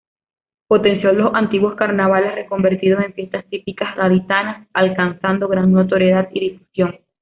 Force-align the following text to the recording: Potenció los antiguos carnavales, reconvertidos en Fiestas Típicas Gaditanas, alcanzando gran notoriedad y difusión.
Potenció 0.67 1.13
los 1.13 1.31
antiguos 1.35 1.75
carnavales, 1.75 2.33
reconvertidos 2.33 3.03
en 3.03 3.13
Fiestas 3.13 3.45
Típicas 3.51 3.95
Gaditanas, 3.95 4.67
alcanzando 4.73 5.47
gran 5.47 5.71
notoriedad 5.71 6.27
y 6.33 6.39
difusión. 6.39 6.97